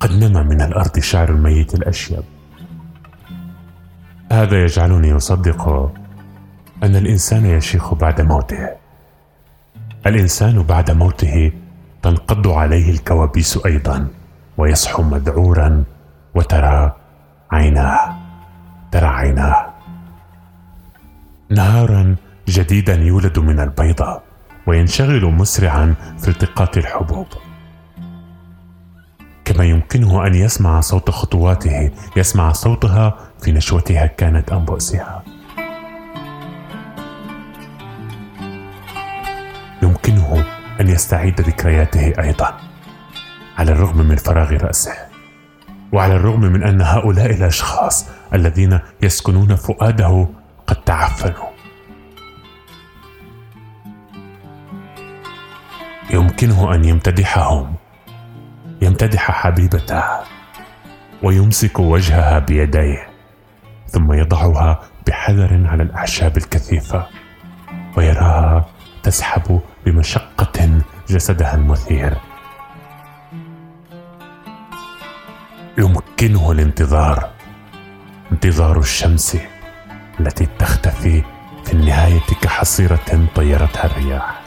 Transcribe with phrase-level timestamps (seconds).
[0.00, 2.24] قد نما من الأرض شعر الميت الأشيب.
[4.32, 5.92] هذا يجعلني أصدق
[6.82, 8.68] أن الإنسان يشيخ بعد موته.
[10.06, 11.52] الإنسان بعد موته
[12.02, 14.08] تنقض عليه الكوابيس أيضا
[14.58, 15.84] ويصحو مذعورا
[16.34, 16.96] وترى
[17.50, 18.16] عيناه
[18.92, 19.66] ترى عيناه.
[21.50, 22.16] نهارا
[22.48, 24.20] جديدا يولد من البيضة
[24.66, 27.26] وينشغل مسرعا في التقاط الحبوب.
[29.66, 35.24] يمكنه أن يسمع صوت خطواته يسمع صوتها في نشوتها كانت أم بؤسها.
[39.82, 40.44] يمكنه
[40.80, 42.56] أن يستعيد ذكرياته أيضا
[43.58, 44.94] على الرغم من فراغ رأسه
[45.92, 50.28] وعلى الرغم من أن هؤلاء الأشخاص الذين يسكنون فؤاده
[50.66, 51.50] قد تعفنوا.
[56.10, 57.74] يمكنه أن يمتدحهم.
[58.96, 60.02] يمتدح حبيبته
[61.22, 63.08] ويمسك وجهها بيديه
[63.86, 67.06] ثم يضعها بحذر على الأعشاب الكثيفة
[67.96, 68.66] ويراها
[69.02, 72.16] تسحب بمشقة جسدها المثير.
[75.78, 77.30] يمكنه الانتظار
[78.32, 79.36] انتظار الشمس
[80.20, 81.22] التي تختفي
[81.64, 84.40] في النهاية كحصيرة طيرتها الرياح.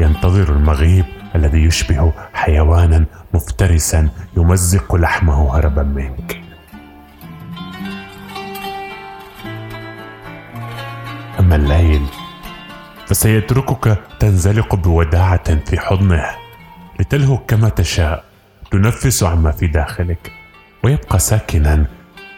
[0.00, 6.40] ينتظر المغيب الذي يشبه حيوانا مفترسا يمزق لحمه هربا منك.
[11.40, 12.02] أما الليل
[13.06, 16.24] فسيتركك تنزلق بوداعة في حضنه
[17.00, 18.24] لتلهو كما تشاء
[18.70, 20.32] تنفس عما في داخلك
[20.84, 21.86] ويبقى ساكنا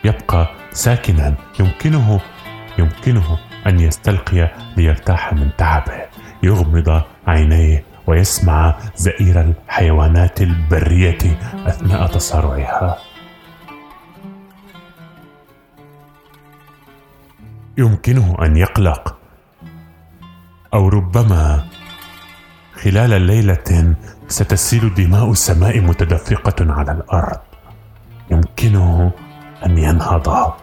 [0.04, 2.20] يبقى ساكنا يمكنه
[2.78, 6.02] يمكنه أن يستلقي ليرتاح من تعبه
[6.42, 12.98] يغمض عينيه ويسمع زئير الحيوانات البرية أثناء تصارعها.
[17.78, 19.16] يمكنه أن يقلق
[20.74, 21.66] أو ربما
[22.74, 23.94] خلال ليلة
[24.28, 27.40] ستسيل دماء السماء متدفقة على الأرض.
[28.30, 29.12] يمكنه
[29.66, 30.54] أن ينهض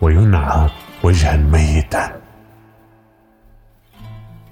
[0.00, 0.70] وينعى
[1.02, 2.20] وجها ميتا.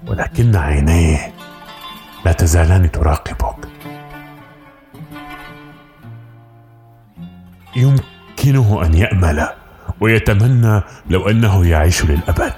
[0.07, 1.33] ولكن عينيه
[2.25, 3.67] لا تزالان تراقبك.
[7.75, 9.47] يمكنه أن يأمل
[9.99, 12.53] ويتمنى لو أنه يعيش للأبد.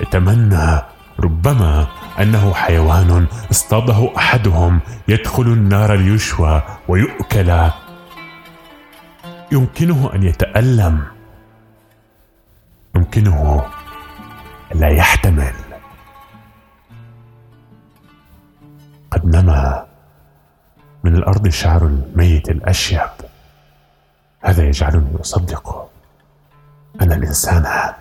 [0.00, 0.82] يتمنى
[1.20, 1.86] ربما
[2.20, 7.70] أنه حيوان اصطاده أحدهم يدخل النار ليشوى ويؤكل.
[9.52, 11.04] يمكنه أن يتألم.
[12.96, 13.66] يمكنه
[14.74, 15.67] لا يحتمل.
[19.38, 19.86] نما
[21.04, 23.10] من الأرض شعر الميت الأشيب.
[24.40, 25.90] هذا يجعلني أصدق.
[27.02, 27.92] ان الإنسان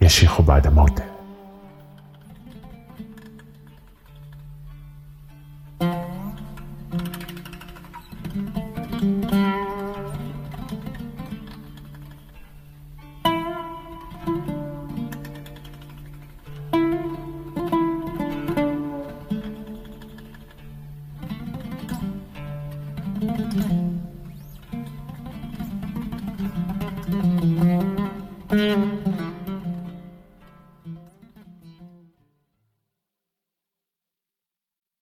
[0.00, 1.13] يشيخ بعد موته.
[23.26, 23.54] Thank
[28.52, 28.93] you.